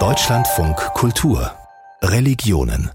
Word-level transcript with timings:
Deutschlandfunk 0.00 0.74
Kultur 0.94 1.52
Religionen 2.02 2.90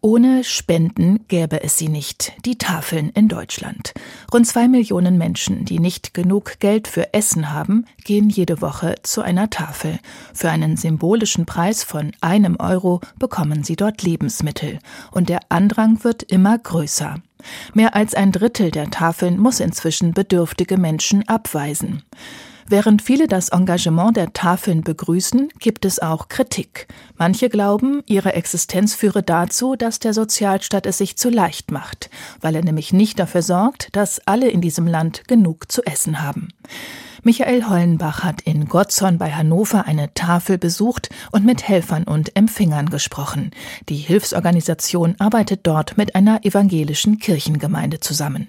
ohne 0.00 0.44
Spenden 0.44 1.26
gäbe 1.26 1.64
es 1.64 1.76
sie 1.76 1.88
nicht, 1.88 2.32
die 2.44 2.56
Tafeln 2.56 3.10
in 3.10 3.26
Deutschland. 3.26 3.94
Rund 4.32 4.46
zwei 4.46 4.68
Millionen 4.68 5.18
Menschen, 5.18 5.64
die 5.64 5.80
nicht 5.80 6.14
genug 6.14 6.60
Geld 6.60 6.86
für 6.86 7.12
Essen 7.14 7.52
haben, 7.52 7.84
gehen 8.04 8.30
jede 8.30 8.62
Woche 8.62 8.94
zu 9.02 9.22
einer 9.22 9.50
Tafel. 9.50 9.98
Für 10.32 10.50
einen 10.50 10.76
symbolischen 10.76 11.46
Preis 11.46 11.82
von 11.82 12.12
einem 12.20 12.56
Euro 12.60 13.00
bekommen 13.18 13.64
sie 13.64 13.74
dort 13.74 14.04
Lebensmittel. 14.04 14.78
Und 15.10 15.28
der 15.28 15.40
Andrang 15.48 16.04
wird 16.04 16.22
immer 16.22 16.56
größer. 16.56 17.16
Mehr 17.74 17.96
als 17.96 18.14
ein 18.14 18.30
Drittel 18.30 18.70
der 18.70 18.88
Tafeln 18.92 19.36
muss 19.36 19.58
inzwischen 19.58 20.14
bedürftige 20.14 20.78
Menschen 20.78 21.28
abweisen. 21.28 22.04
Während 22.70 23.00
viele 23.00 23.28
das 23.28 23.48
Engagement 23.48 24.18
der 24.18 24.34
Tafeln 24.34 24.82
begrüßen, 24.82 25.48
gibt 25.58 25.86
es 25.86 26.00
auch 26.00 26.28
Kritik. 26.28 26.86
Manche 27.16 27.48
glauben, 27.48 28.02
ihre 28.04 28.34
Existenz 28.34 28.94
führe 28.94 29.22
dazu, 29.22 29.74
dass 29.74 30.00
der 30.00 30.12
Sozialstaat 30.12 30.84
es 30.84 30.98
sich 30.98 31.16
zu 31.16 31.30
leicht 31.30 31.70
macht, 31.70 32.10
weil 32.42 32.54
er 32.54 32.62
nämlich 32.62 32.92
nicht 32.92 33.18
dafür 33.18 33.40
sorgt, 33.40 33.88
dass 33.96 34.20
alle 34.26 34.50
in 34.50 34.60
diesem 34.60 34.86
Land 34.86 35.26
genug 35.28 35.72
zu 35.72 35.82
essen 35.84 36.20
haben. 36.20 36.48
Michael 37.22 37.68
Hollenbach 37.68 38.22
hat 38.22 38.42
in 38.42 38.68
Gottzorn 38.68 39.16
bei 39.16 39.32
Hannover 39.32 39.86
eine 39.86 40.12
Tafel 40.12 40.58
besucht 40.58 41.08
und 41.32 41.46
mit 41.46 41.66
Helfern 41.66 42.04
und 42.04 42.36
Empfängern 42.36 42.90
gesprochen. 42.90 43.50
Die 43.88 43.96
Hilfsorganisation 43.96 45.16
arbeitet 45.18 45.60
dort 45.66 45.96
mit 45.96 46.14
einer 46.14 46.44
evangelischen 46.44 47.18
Kirchengemeinde 47.18 48.00
zusammen. 48.00 48.48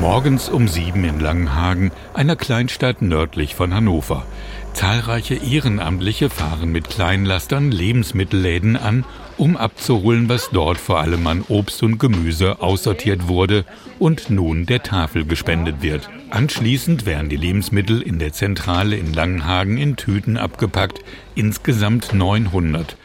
Morgens 0.00 0.48
um 0.48 0.66
sieben 0.68 1.04
in 1.04 1.20
Langenhagen, 1.20 1.92
einer 2.14 2.36
Kleinstadt 2.36 3.00
nördlich 3.00 3.54
von 3.54 3.72
Hannover. 3.72 4.26
Zahlreiche 4.72 5.36
Ehrenamtliche 5.36 6.30
fahren 6.30 6.72
mit 6.72 6.90
Kleinlastern 6.90 7.70
Lebensmittelläden 7.70 8.76
an, 8.76 9.04
um 9.38 9.56
abzuholen, 9.56 10.28
was 10.28 10.50
dort 10.52 10.78
vor 10.78 11.00
allem 11.00 11.26
an 11.28 11.44
Obst 11.48 11.82
und 11.84 11.98
Gemüse 11.98 12.60
aussortiert 12.60 13.28
wurde 13.28 13.64
und 14.00 14.30
nun 14.30 14.66
der 14.66 14.82
Tafel 14.82 15.24
gespendet 15.24 15.80
wird. 15.80 16.10
Anschließend 16.30 17.06
werden 17.06 17.28
die 17.28 17.36
Lebensmittel 17.36 18.02
in 18.02 18.18
der 18.18 18.32
Zentrale 18.32 18.96
in 18.96 19.12
Langenhagen 19.12 19.78
in 19.78 19.94
Tüten 19.94 20.36
abgepackt, 20.36 21.00
insgesamt 21.36 22.12
900. 22.12 22.96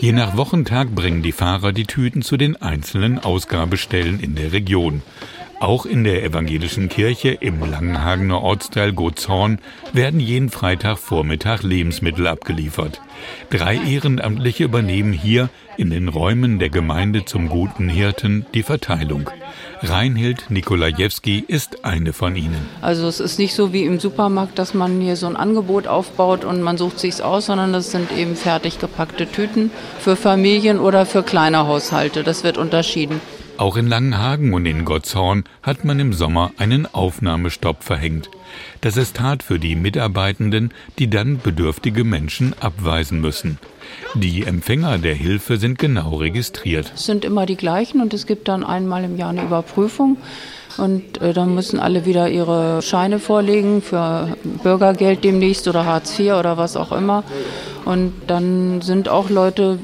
Je 0.00 0.12
nach 0.12 0.36
Wochentag 0.36 0.94
bringen 0.94 1.22
die 1.22 1.32
Fahrer 1.32 1.72
die 1.72 1.84
Tüten 1.84 2.22
zu 2.22 2.36
den 2.36 2.56
einzelnen 2.56 3.18
Ausgabestellen 3.18 4.20
in 4.20 4.34
der 4.34 4.52
Region. 4.52 5.02
Auch 5.60 5.86
in 5.86 6.04
der 6.04 6.22
evangelischen 6.22 6.88
Kirche 6.88 7.30
im 7.30 7.58
Langenhagener 7.58 8.42
Ortsteil 8.42 8.92
Gotshorn 8.92 9.58
werden 9.92 10.20
jeden 10.20 10.50
Freitagvormittag 10.50 11.62
Lebensmittel 11.62 12.28
abgeliefert. 12.28 13.00
Drei 13.50 13.74
Ehrenamtliche 13.74 14.62
übernehmen 14.62 15.12
hier 15.12 15.48
in 15.76 15.90
den 15.90 16.08
Räumen 16.08 16.60
der 16.60 16.70
Gemeinde 16.70 17.24
zum 17.24 17.48
Guten 17.48 17.88
Hirten 17.88 18.46
die 18.54 18.62
Verteilung. 18.62 19.28
Reinhild 19.82 20.48
Nikolajewski 20.48 21.44
ist 21.46 21.84
eine 21.84 22.12
von 22.12 22.36
ihnen. 22.36 22.68
Also 22.80 23.08
es 23.08 23.18
ist 23.18 23.40
nicht 23.40 23.54
so 23.54 23.72
wie 23.72 23.82
im 23.82 23.98
Supermarkt, 23.98 24.60
dass 24.60 24.74
man 24.74 25.00
hier 25.00 25.16
so 25.16 25.26
ein 25.26 25.36
Angebot 25.36 25.88
aufbaut 25.88 26.44
und 26.44 26.62
man 26.62 26.78
sucht 26.78 27.00
sich's 27.00 27.20
aus, 27.20 27.46
sondern 27.46 27.72
das 27.72 27.90
sind 27.90 28.12
eben 28.12 28.36
fertig 28.36 28.78
gepackte 28.78 29.26
Tüten 29.26 29.72
für 29.98 30.14
Familien 30.14 30.78
oder 30.78 31.04
für 31.04 31.24
kleine 31.24 31.66
Haushalte. 31.66 32.22
Das 32.22 32.44
wird 32.44 32.58
unterschieden. 32.58 33.20
Auch 33.58 33.76
in 33.76 33.88
Langenhagen 33.88 34.54
und 34.54 34.66
in 34.66 34.84
Gottshorn 34.84 35.42
hat 35.64 35.84
man 35.84 35.98
im 35.98 36.12
Sommer 36.12 36.52
einen 36.58 36.86
Aufnahmestopp 36.86 37.82
verhängt. 37.82 38.30
Das 38.82 38.96
ist 38.96 39.18
hart 39.18 39.42
für 39.42 39.58
die 39.58 39.74
Mitarbeitenden, 39.74 40.72
die 41.00 41.10
dann 41.10 41.40
bedürftige 41.40 42.04
Menschen 42.04 42.54
abweisen 42.60 43.20
müssen. 43.20 43.58
Die 44.14 44.44
Empfänger 44.44 44.98
der 44.98 45.14
Hilfe 45.14 45.56
sind 45.56 45.76
genau 45.76 46.14
registriert. 46.14 46.92
Es 46.94 47.06
sind 47.06 47.24
immer 47.24 47.46
die 47.46 47.56
gleichen 47.56 48.00
und 48.00 48.14
es 48.14 48.26
gibt 48.26 48.46
dann 48.46 48.62
einmal 48.62 49.02
im 49.02 49.16
Jahr 49.16 49.30
eine 49.30 49.42
Überprüfung. 49.42 50.18
Und 50.76 51.20
äh, 51.20 51.32
dann 51.32 51.56
müssen 51.56 51.80
alle 51.80 52.06
wieder 52.06 52.28
ihre 52.28 52.80
Scheine 52.82 53.18
vorlegen 53.18 53.82
für 53.82 54.36
Bürgergeld 54.62 55.24
demnächst 55.24 55.66
oder 55.66 55.84
Hartz 55.84 56.16
IV 56.16 56.34
oder 56.34 56.56
was 56.56 56.76
auch 56.76 56.92
immer. 56.92 57.24
Und 57.84 58.12
dann 58.28 58.82
sind 58.82 59.08
auch 59.08 59.30
Leute 59.30 59.80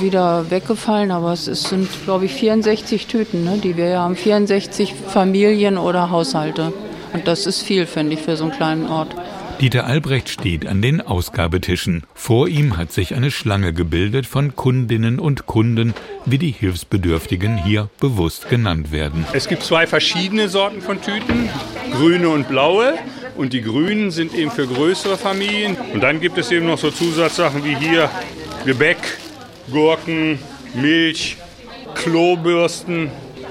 wieder 0.00 0.50
weggefallen, 0.50 1.10
aber 1.10 1.32
es 1.32 1.44
sind, 1.44 1.88
glaube 2.04 2.26
ich, 2.26 2.32
64 2.32 3.06
Tüten, 3.06 3.44
ne, 3.44 3.58
die 3.62 3.76
wir 3.76 3.98
haben. 3.98 4.16
64 4.16 4.94
Familien 4.94 5.78
oder 5.78 6.10
Haushalte. 6.10 6.72
Und 7.12 7.26
das 7.26 7.46
ist 7.46 7.62
viel, 7.62 7.86
finde 7.86 8.14
ich, 8.14 8.20
für 8.20 8.36
so 8.36 8.44
einen 8.44 8.52
kleinen 8.52 8.86
Ort. 8.86 9.14
Dieter 9.60 9.86
Albrecht 9.86 10.28
steht 10.28 10.68
an 10.68 10.82
den 10.82 11.00
Ausgabetischen. 11.00 12.04
Vor 12.14 12.46
ihm 12.46 12.76
hat 12.76 12.92
sich 12.92 13.16
eine 13.16 13.32
Schlange 13.32 13.72
gebildet 13.72 14.24
von 14.24 14.54
Kundinnen 14.54 15.18
und 15.18 15.46
Kunden, 15.46 15.94
wie 16.24 16.38
die 16.38 16.52
Hilfsbedürftigen 16.52 17.56
hier 17.56 17.88
bewusst 17.98 18.48
genannt 18.48 18.92
werden. 18.92 19.26
Es 19.32 19.48
gibt 19.48 19.64
zwei 19.64 19.88
verschiedene 19.88 20.48
Sorten 20.48 20.80
von 20.80 21.02
Tüten, 21.02 21.48
grüne 21.92 22.28
und 22.28 22.48
blaue. 22.48 22.94
Und 23.36 23.52
die 23.52 23.62
grünen 23.62 24.12
sind 24.12 24.32
eben 24.32 24.52
für 24.52 24.66
größere 24.66 25.16
Familien. 25.16 25.76
Und 25.92 26.02
dann 26.02 26.20
gibt 26.20 26.38
es 26.38 26.52
eben 26.52 26.66
noch 26.66 26.78
so 26.78 26.92
Zusatzsachen 26.92 27.64
wie 27.64 27.74
hier 27.74 28.10
Gebäck, 28.64 28.98
Gurken, 29.70 30.38
Milch, 30.74 31.36
Klobürsten. 31.94 33.10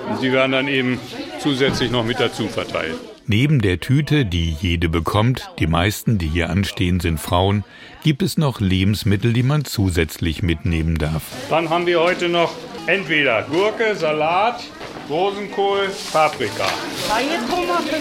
Und 0.09 0.22
die 0.22 0.31
werden 0.31 0.51
dann 0.51 0.67
eben 0.67 1.00
zusätzlich 1.39 1.91
noch 1.91 2.05
mit 2.05 2.19
dazu 2.19 2.47
verteilt. 2.47 2.95
Neben 3.29 3.61
der 3.61 3.81
Tüte, 3.81 4.25
die 4.25 4.51
jede 4.61 4.88
bekommt, 4.88 5.50
die 5.59 5.67
meisten, 5.67 6.17
die 6.17 6.29
hier 6.29 6.50
anstehen, 6.50 7.01
sind 7.01 7.19
Frauen, 7.19 7.66
gibt 8.03 8.22
es 8.22 8.38
noch 8.38 8.61
Lebensmittel, 8.61 9.33
die 9.33 9.44
man 9.44 9.66
zusätzlich 9.66 10.44
mitnehmen 10.44 10.97
darf. 10.97 11.23
Dann 11.50 11.69
haben 11.69 11.85
wir 11.88 12.00
heute 12.00 12.29
noch 12.29 12.53
entweder 12.85 13.44
Gurke, 13.44 13.95
Salat, 13.95 14.63
Rosenkohl, 15.09 15.90
Paprika. 16.12 16.66
Keine 17.09 17.47
Tomaten. 17.47 17.95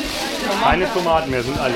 Keine 0.62 0.92
Tomaten 0.92 1.30
mehr, 1.30 1.42
sind 1.42 1.58
alle. 1.58 1.74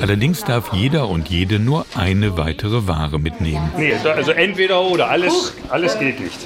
Allerdings 0.00 0.44
darf 0.44 0.72
jeder 0.72 1.08
und 1.08 1.28
jede 1.28 1.58
nur 1.58 1.86
eine 1.94 2.36
weitere 2.36 2.86
Ware 2.86 3.18
mitnehmen. 3.18 3.72
Nee, 3.76 3.94
also 3.94 4.30
entweder 4.30 4.82
oder, 4.82 5.10
alles, 5.10 5.54
alles 5.68 5.98
geht 5.98 6.20
nicht. 6.20 6.38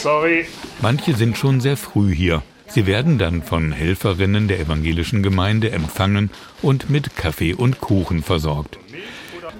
Sorry. 0.00 0.46
Manche 0.82 1.14
sind 1.14 1.38
schon 1.38 1.60
sehr 1.60 1.76
früh 1.76 2.12
hier. 2.12 2.42
Sie 2.66 2.86
werden 2.86 3.18
dann 3.18 3.42
von 3.42 3.70
Helferinnen 3.70 4.48
der 4.48 4.58
evangelischen 4.58 5.22
Gemeinde 5.22 5.70
empfangen 5.70 6.30
und 6.60 6.90
mit 6.90 7.14
Kaffee 7.14 7.54
und 7.54 7.80
Kuchen 7.80 8.22
versorgt. 8.24 8.78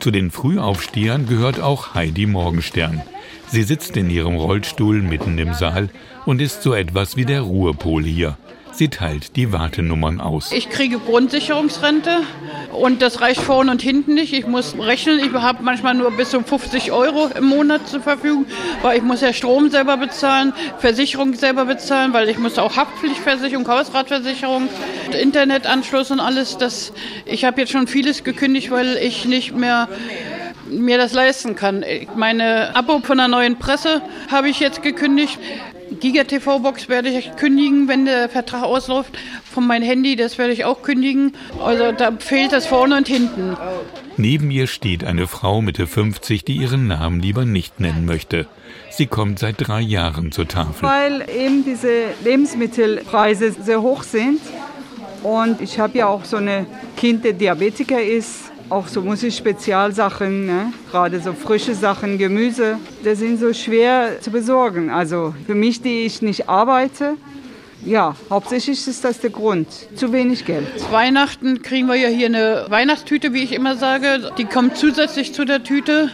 Zu 0.01 0.11
den 0.11 0.33
Frühaufstehern 0.33 1.27
gehört 1.29 1.61
auch 1.61 1.95
Heidi 1.95 2.27
Morgenstern. 2.27 3.03
Sie 3.49 3.63
sitzt 3.63 3.97
in 3.97 4.11
ihrem 4.11 4.37
Rollstuhl 4.37 5.01
mitten 5.03 5.39
im 5.39 5.55
Saal 5.55 5.89
und 6.27 6.41
ist 6.41 6.63
so 6.63 6.75
etwas 6.75 7.17
wie 7.17 7.25
der 7.25 7.43
Ruhepol 7.43 8.05
hier. 8.05 8.37
Sie 8.75 8.89
teilt 8.89 9.37
die 9.37 9.53
Wartenummern 9.53 10.21
aus. 10.21 10.51
Ich 10.51 10.69
kriege 10.69 10.99
Grundsicherungsrente 10.99 12.11
und 12.73 13.03
das 13.03 13.21
reicht 13.21 13.41
vorne 13.41 13.71
und 13.71 13.81
hinten 13.81 14.15
nicht. 14.15 14.33
Ich 14.33 14.49
muss 14.49 14.75
rechnen, 14.77 15.21
ich 15.21 15.33
habe 15.33 15.63
manchmal 15.63 15.95
nur 15.95 16.11
bis 16.11 16.31
zu 16.31 16.41
50 16.43 16.91
Euro 16.91 17.29
im 17.29 17.45
Monat 17.45 17.87
zur 17.87 18.01
Verfügung, 18.01 18.47
weil 18.83 18.97
ich 18.97 19.05
muss 19.05 19.21
ja 19.21 19.33
Strom 19.33 19.71
selber 19.71 19.97
bezahlen, 19.97 20.53
Versicherung 20.79 21.35
selber 21.35 21.67
bezahlen, 21.67 22.13
weil 22.13 22.29
ich 22.29 22.39
muss 22.39 22.59
auch 22.59 22.77
Haftpflichtversicherung, 22.77 23.69
Hausratversicherung, 23.69 24.69
Internetanschluss 25.23 26.11
und 26.11 26.19
alles. 26.19 26.59
Das, 26.59 26.93
ich 27.27 27.45
habe 27.45 27.61
jetzt 27.61 27.71
schon 27.71 27.87
vieles 27.87 28.25
gekündigt, 28.25 28.73
weil 28.73 28.97
ich 28.97 29.25
nicht 29.25 29.55
mehr 29.55 29.89
mir 30.71 30.99
das 30.99 31.13
leisten 31.13 31.55
kann. 31.55 31.85
Meine 32.17 32.75
Abo 32.75 33.01
von 33.01 33.19
der 33.19 33.29
neuen 33.29 33.59
Presse 33.59 34.03
habe 34.31 34.49
ich 34.49 34.61
jetzt 34.61 34.83
gekündigt. 34.83 35.39
Giga-TV-Box 36.01 36.89
werde 36.89 37.11
ich 37.11 37.37
kündigen, 37.37 37.89
wenn 37.89 38.05
der 38.05 38.29
Vertrag 38.29 38.65
ausläuft. 38.65 39.17
Von 39.45 39.67
meinem 39.67 39.85
Handy, 39.85 40.17
das 40.17 40.39
werde 40.39 40.53
ich 40.53 40.65
auch 40.65 40.83
kündigen. 40.83 41.35
Also 41.63 41.93
da 41.93 42.13
fehlt 42.19 42.53
das 42.53 42.67
vorne 42.67 42.97
und 42.97 43.07
hinten. 43.07 43.57
Neben 44.17 44.51
ihr 44.51 44.67
steht 44.67 45.05
eine 45.05 45.27
Frau 45.27 45.61
Mitte 45.61 45.87
50, 45.87 46.45
die 46.45 46.57
ihren 46.57 46.87
Namen 46.87 47.21
lieber 47.21 47.45
nicht 47.45 47.81
nennen 47.81 48.07
möchte. 48.07 48.47
Sie 48.91 49.07
kommt 49.07 49.39
seit 49.39 49.57
drei 49.59 49.81
Jahren 49.81 50.33
zur 50.33 50.49
Tafel. 50.49 50.89
Weil 50.89 51.27
eben 51.29 51.65
diese 51.65 52.05
Lebensmittelpreise 52.25 53.53
sehr 53.53 53.83
hoch 53.83 54.03
sind. 54.03 54.41
Und 55.23 55.61
ich 55.61 55.79
habe 55.79 55.99
ja 55.99 56.07
auch 56.07 56.25
so 56.25 56.37
eine 56.37 56.67
Kind, 56.97 57.25
der 57.25 57.33
Diabetiker 57.33 58.01
ist 58.01 58.44
auch 58.71 58.89
so 58.89 59.03
muss 59.03 59.23
ich 59.23 59.37
Spezialsachen, 59.37 60.47
ne? 60.47 60.73
gerade 60.91 61.21
so 61.21 61.33
frische 61.33 61.75
Sachen, 61.75 62.19
Gemüse, 62.19 62.79
das 63.03 63.19
sind 63.19 63.39
so 63.39 63.53
schwer 63.53 64.21
zu 64.21 64.31
besorgen. 64.31 64.91
Also 64.91 65.35
für 65.47 65.55
mich, 65.55 65.83
die 65.83 66.03
ich 66.07 66.23
nicht 66.23 66.49
arbeite, 66.49 67.17
ja, 67.85 68.17
hauptsächlich 68.31 68.87
ist 68.89 69.05
das 69.05 69.21
der 69.21 69.31
Grund. 69.31 69.69
Zu 69.95 70.13
wenig 70.13 70.47
Geld. 70.47 70.67
Weihnachten 70.91 71.61
kriegen 71.61 71.87
wir 71.87 71.97
ja 71.97 72.09
hier 72.09 72.27
eine 72.27 72.65
Weihnachtstüte, 72.69 73.35
wie 73.35 73.43
ich 73.43 73.53
immer 73.53 73.77
sage. 73.77 74.31
Die 74.39 74.47
kommt 74.47 74.79
zusätzlich 74.79 75.35
zu 75.35 75.45
der 75.45 75.63
Tüte. 75.63 76.11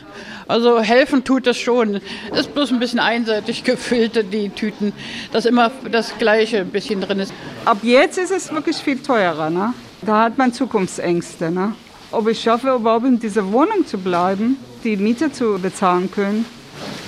Also 0.48 0.80
helfen 0.80 1.22
tut 1.22 1.46
das 1.46 1.58
schon. 1.58 2.00
Ist 2.34 2.54
bloß 2.54 2.72
ein 2.72 2.80
bisschen 2.80 2.98
einseitig 2.98 3.62
gefüllt, 3.64 4.32
die 4.32 4.48
Tüten, 4.48 4.92
dass 5.32 5.46
immer 5.46 5.70
das 5.92 6.18
Gleiche 6.18 6.58
ein 6.58 6.70
bisschen 6.70 7.00
drin 7.02 7.20
ist. 7.20 7.32
Ab 7.64 7.78
jetzt 7.82 8.18
ist 8.18 8.32
es 8.32 8.52
wirklich 8.52 8.76
viel 8.78 8.98
teurer. 8.98 9.48
Ne? 9.48 9.72
Da 10.02 10.24
hat 10.24 10.38
man 10.38 10.52
Zukunftsängste. 10.52 11.52
Ne? 11.52 11.74
Ob 12.12 12.28
ich 12.28 12.40
schaffe, 12.40 12.74
überhaupt 12.74 13.06
in 13.06 13.18
dieser 13.18 13.50
Wohnung 13.52 13.86
zu 13.86 13.98
bleiben, 13.98 14.56
die 14.84 14.96
Miete 14.96 15.32
zu 15.32 15.58
bezahlen 15.60 16.10
können. 16.10 16.44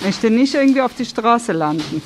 Möchte 0.04 0.31
nicht 0.31 0.54
irgendwie 0.54 0.82
auf 0.82 0.94
die 0.94 1.04
Straße 1.04 1.52
landen. 1.52 2.02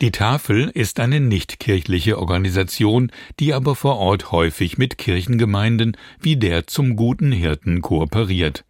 Die 0.00 0.12
Tafel 0.12 0.70
ist 0.74 1.00
eine 1.00 1.18
nichtkirchliche 1.18 2.18
Organisation, 2.18 3.10
die 3.40 3.52
aber 3.52 3.74
vor 3.74 3.96
Ort 3.96 4.30
häufig 4.30 4.78
mit 4.78 4.96
Kirchengemeinden 4.96 5.96
wie 6.20 6.36
der 6.36 6.68
zum 6.68 6.94
guten 6.94 7.32
Hirten 7.32 7.82
kooperiert. 7.82 8.64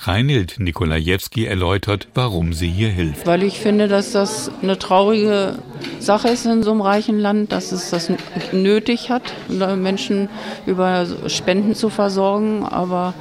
Reinhild 0.00 0.58
Nikolajewski 0.58 1.46
erläutert, 1.46 2.08
warum 2.14 2.52
sie 2.52 2.68
hier 2.68 2.90
hilft. 2.90 3.26
Weil 3.26 3.42
ich 3.42 3.58
finde, 3.58 3.88
dass 3.88 4.12
das 4.12 4.50
eine 4.62 4.78
traurige 4.78 5.58
Sache 5.98 6.28
ist 6.28 6.46
in 6.46 6.62
so 6.62 6.70
einem 6.70 6.80
reichen 6.80 7.18
Land, 7.18 7.52
dass 7.52 7.72
es 7.72 7.90
das 7.90 8.10
nötig 8.52 9.10
hat, 9.10 9.34
Menschen 9.48 10.28
über 10.66 11.06
Spenden 11.28 11.74
zu 11.74 11.90
versorgen. 11.90 12.64
Aber 12.64 13.14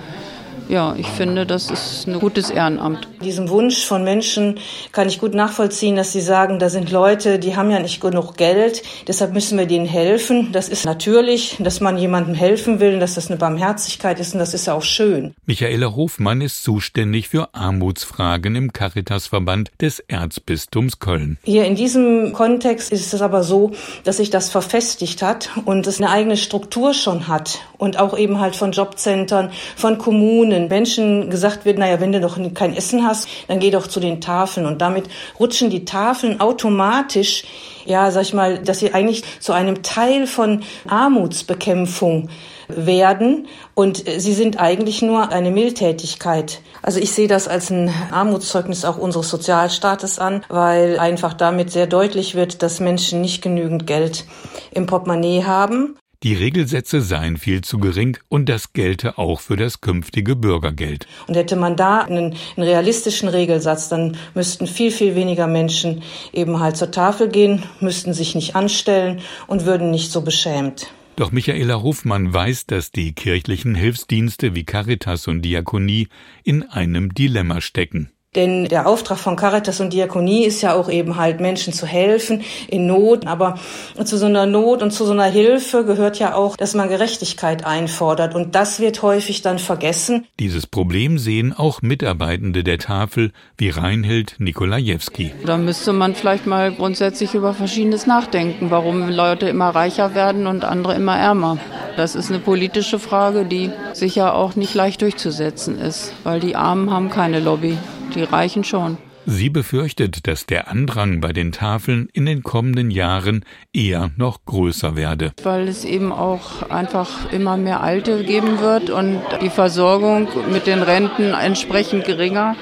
ja, 0.69 0.95
ich 0.97 1.07
finde, 1.07 1.45
das 1.45 1.71
ist 1.71 2.07
ein 2.07 2.19
gutes 2.19 2.49
Ehrenamt. 2.49 3.07
Diesen 3.23 3.49
Wunsch 3.49 3.85
von 3.85 4.03
Menschen 4.03 4.59
kann 4.91 5.07
ich 5.07 5.19
gut 5.19 5.33
nachvollziehen, 5.33 5.95
dass 5.95 6.11
sie 6.11 6.21
sagen, 6.21 6.59
da 6.59 6.69
sind 6.69 6.91
Leute, 6.91 7.39
die 7.39 7.55
haben 7.55 7.71
ja 7.71 7.79
nicht 7.79 8.01
genug 8.01 8.37
Geld, 8.37 8.83
deshalb 9.07 9.33
müssen 9.33 9.57
wir 9.57 9.65
denen 9.65 9.85
helfen. 9.85 10.51
Das 10.51 10.69
ist 10.69 10.85
natürlich, 10.85 11.57
dass 11.59 11.79
man 11.79 11.97
jemandem 11.97 12.35
helfen 12.35 12.79
will, 12.79 12.99
dass 12.99 13.15
das 13.15 13.29
eine 13.29 13.37
Barmherzigkeit 13.37 14.19
ist 14.19 14.33
und 14.33 14.39
das 14.39 14.53
ist 14.53 14.67
ja 14.67 14.73
auch 14.73 14.83
schön. 14.83 15.33
Michaela 15.45 15.95
Hofmann 15.95 16.41
ist 16.41 16.63
zuständig 16.63 17.29
für 17.29 17.53
Armutsfragen 17.53 18.55
im 18.55 18.73
Caritasverband 18.73 19.71
des 19.81 19.99
Erzbistums 19.99 20.99
Köln. 20.99 21.37
Hier 21.43 21.65
in 21.65 21.75
diesem 21.75 22.33
Kontext 22.33 22.91
ist 22.91 23.13
es 23.13 23.21
aber 23.21 23.43
so, 23.43 23.71
dass 24.03 24.17
sich 24.17 24.29
das 24.29 24.49
verfestigt 24.49 25.21
hat 25.21 25.49
und 25.65 25.87
es 25.87 25.99
eine 25.99 26.09
eigene 26.09 26.37
Struktur 26.37 26.93
schon 26.93 27.27
hat 27.27 27.59
und 27.77 27.99
auch 27.99 28.17
eben 28.17 28.39
halt 28.39 28.55
von 28.55 28.71
Jobcentern, 28.71 29.51
von 29.75 29.97
Kommunen, 29.97 30.56
den 30.57 30.67
Menschen 30.67 31.29
gesagt 31.29 31.65
wird, 31.65 31.77
naja, 31.77 31.99
wenn 31.99 32.11
du 32.11 32.19
doch 32.19 32.37
kein 32.53 32.75
Essen 32.75 33.05
hast, 33.05 33.27
dann 33.47 33.59
geh 33.59 33.71
doch 33.71 33.87
zu 33.87 33.99
den 33.99 34.21
Tafeln. 34.21 34.65
Und 34.65 34.81
damit 34.81 35.05
rutschen 35.39 35.69
die 35.69 35.85
Tafeln 35.85 36.39
automatisch, 36.39 37.43
ja, 37.85 38.11
sag 38.11 38.23
ich 38.23 38.33
mal, 38.33 38.59
dass 38.59 38.79
sie 38.79 38.93
eigentlich 38.93 39.23
zu 39.39 39.53
einem 39.53 39.83
Teil 39.83 40.27
von 40.27 40.63
Armutsbekämpfung 40.87 42.29
werden 42.67 43.47
und 43.75 44.03
sie 44.17 44.33
sind 44.33 44.59
eigentlich 44.59 45.01
nur 45.01 45.31
eine 45.31 45.51
Mildtätigkeit. 45.51 46.59
Also 46.81 46.99
ich 46.99 47.11
sehe 47.11 47.29
das 47.29 47.47
als 47.47 47.69
ein 47.69 47.89
Armutszeugnis 48.11 48.83
auch 48.83 48.97
unseres 48.97 49.29
Sozialstaates 49.29 50.19
an, 50.19 50.43
weil 50.49 50.99
einfach 50.99 51.33
damit 51.33 51.71
sehr 51.71 51.87
deutlich 51.87 52.35
wird, 52.35 52.61
dass 52.61 52.81
Menschen 52.81 53.21
nicht 53.21 53.41
genügend 53.41 53.87
Geld 53.87 54.25
im 54.71 54.85
Portemonnaie 54.85 55.45
haben 55.45 55.95
die 56.27 56.33
Regelsätze 56.33 56.99
seien 56.99 57.37
viel 57.37 57.61
zu 57.61 57.77
gering 57.77 58.17
und 58.27 58.49
das 58.49 58.73
gelte 58.73 59.17
auch 59.17 59.39
für 59.39 59.55
das 59.55 59.79
künftige 59.79 60.35
Bürgergeld. 60.35 61.07
Und 61.27 61.37
hätte 61.37 61.55
man 61.55 61.77
da 61.77 61.99
einen, 61.99 62.35
einen, 62.57 62.67
realistischen 62.67 63.29
Regelsatz, 63.29 63.87
dann 63.87 64.17
müssten 64.33 64.67
viel, 64.67 64.91
viel 64.91 65.15
weniger 65.15 65.47
Menschen 65.47 66.03
eben 66.33 66.59
halt 66.59 66.75
zur 66.75 66.91
Tafel 66.91 67.29
gehen, 67.29 67.63
müssten 67.79 68.11
sich 68.11 68.35
nicht 68.35 68.57
anstellen 68.57 69.21
und 69.47 69.65
würden 69.65 69.89
nicht 69.89 70.11
so 70.11 70.19
beschämt. 70.19 70.91
Doch 71.15 71.31
Michaela 71.31 71.81
Hofmann 71.81 72.33
weiß, 72.33 72.65
dass 72.65 72.91
die 72.91 73.13
kirchlichen 73.13 73.73
Hilfsdienste 73.73 74.53
wie 74.53 74.65
Caritas 74.65 75.29
und 75.29 75.43
Diakonie 75.43 76.09
in 76.43 76.63
einem 76.63 77.13
Dilemma 77.13 77.61
stecken. 77.61 78.11
Denn 78.37 78.65
der 78.65 78.87
Auftrag 78.87 79.17
von 79.17 79.35
Caritas 79.35 79.81
und 79.81 79.91
Diakonie 79.93 80.45
ist 80.45 80.61
ja 80.61 80.75
auch 80.75 80.89
eben 80.89 81.17
halt 81.17 81.41
Menschen 81.41 81.73
zu 81.73 81.87
helfen 81.87 82.43
in 82.67 82.85
Not. 82.85 83.25
Aber 83.25 83.55
zu 84.03 84.15
so 84.15 84.27
einer 84.27 84.45
Not 84.45 84.83
und 84.83 84.91
zu 84.91 85.05
so 85.05 85.11
einer 85.11 85.25
Hilfe 85.25 85.83
gehört 85.83 86.19
ja 86.19 86.35
auch, 86.35 86.55
dass 86.55 86.75
man 86.75 86.87
Gerechtigkeit 86.87 87.65
einfordert. 87.65 88.35
Und 88.35 88.53
das 88.53 88.79
wird 88.79 89.01
häufig 89.01 89.41
dann 89.41 89.57
vergessen. 89.57 90.27
Dieses 90.39 90.67
Problem 90.67 91.17
sehen 91.17 91.51
auch 91.51 91.81
Mitarbeitende 91.81 92.63
der 92.63 92.77
Tafel 92.77 93.31
wie 93.57 93.71
Reinhild 93.71 94.35
Nikolajewski. 94.37 95.31
Da 95.43 95.57
müsste 95.57 95.91
man 95.91 96.13
vielleicht 96.13 96.45
mal 96.45 96.71
grundsätzlich 96.71 97.33
über 97.33 97.55
Verschiedenes 97.55 98.05
nachdenken, 98.05 98.69
warum 98.69 99.09
Leute 99.09 99.49
immer 99.49 99.69
reicher 99.69 100.13
werden 100.13 100.45
und 100.45 100.63
andere 100.63 100.93
immer 100.93 101.17
ärmer. 101.17 101.57
Das 101.95 102.13
ist 102.13 102.29
eine 102.29 102.39
politische 102.39 102.99
Frage, 102.99 103.45
die 103.45 103.71
sicher 103.93 104.35
auch 104.35 104.55
nicht 104.55 104.75
leicht 104.75 105.01
durchzusetzen 105.01 105.79
ist, 105.79 106.13
weil 106.23 106.39
die 106.39 106.55
Armen 106.55 106.91
haben 106.91 107.09
keine 107.09 107.39
Lobby 107.39 107.79
die 108.15 108.23
Reichen 108.23 108.63
schon. 108.63 108.97
Sie 109.29 109.49
befürchtet, 109.49 110.25
dass 110.25 110.45
der 110.45 110.69
Andrang 110.69 111.19
bei 111.19 111.33
den 111.33 111.51
Tafeln 111.51 112.07
in 112.13 112.25
den 112.25 112.43
kommenden 112.43 112.89
Jahren 112.89 113.43
eher 113.73 114.09
noch 114.15 114.45
größer 114.45 114.95
werde. 114.95 115.33
Weil 115.43 115.67
es 115.67 115.83
eben 115.83 116.13
auch 116.13 116.69
einfach 116.69 117.29
immer 117.33 117.57
mehr 117.57 117.83
Alte 117.83 118.23
geben 118.23 118.61
wird 118.61 118.89
und 118.89 119.19
die 119.41 119.49
Versorgung 119.49 120.29
mit 120.49 120.65
den 120.65 120.81
Renten 120.81 121.33
entsprechend 121.33 122.05
geringer, 122.05 122.55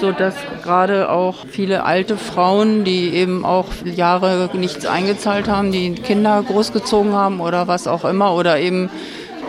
sodass 0.00 0.36
gerade 0.62 1.10
auch 1.10 1.46
viele 1.48 1.82
alte 1.82 2.16
Frauen, 2.16 2.84
die 2.84 3.08
eben 3.08 3.44
auch 3.44 3.66
Jahre 3.84 4.50
nichts 4.54 4.86
eingezahlt 4.86 5.48
haben, 5.48 5.72
die 5.72 5.94
Kinder 5.94 6.44
großgezogen 6.46 7.12
haben 7.12 7.40
oder 7.40 7.66
was 7.66 7.88
auch 7.88 8.04
immer 8.04 8.34
oder 8.34 8.60
eben 8.60 8.88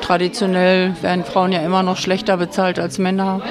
traditionell 0.01 0.95
werden 1.03 1.25
Frauen 1.25 1.51
ja 1.51 1.61
immer 1.61 1.83
noch 1.83 1.97
schlechter 1.97 2.37
bezahlt 2.37 2.79
als 2.79 2.97
Männer 2.97 3.41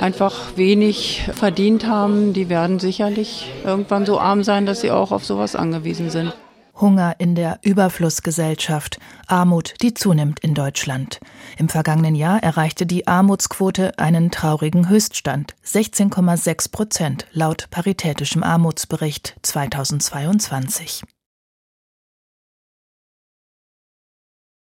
einfach 0.00 0.56
wenig 0.56 1.28
verdient 1.32 1.86
haben, 1.86 2.32
die 2.32 2.48
werden 2.48 2.78
sicherlich 2.78 3.50
irgendwann 3.64 4.06
so 4.06 4.18
arm 4.18 4.42
sein, 4.42 4.66
dass 4.66 4.80
sie 4.80 4.90
auch 4.90 5.12
auf 5.12 5.24
sowas 5.24 5.56
angewiesen 5.56 6.10
sind. 6.10 6.34
Hunger 6.80 7.16
in 7.18 7.34
der 7.34 7.58
Überflussgesellschaft, 7.62 8.98
Armut, 9.26 9.74
die 9.82 9.94
zunimmt 9.94 10.40
in 10.40 10.54
Deutschland. 10.54 11.20
Im 11.56 11.68
vergangenen 11.68 12.14
Jahr 12.14 12.42
erreichte 12.42 12.86
die 12.86 13.06
Armutsquote 13.06 13.98
einen 13.98 14.30
traurigen 14.30 14.88
Höchststand, 14.88 15.54
16,6 15.66 16.70
Prozent 16.70 17.26
laut 17.32 17.68
Paritätischem 17.70 18.42
Armutsbericht 18.42 19.36
2022. 19.42 21.02